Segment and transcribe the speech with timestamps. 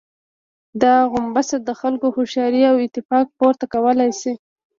[0.81, 4.33] دا غومبسه د خلکو هوښياري او اتفاق، پورته کولای شي.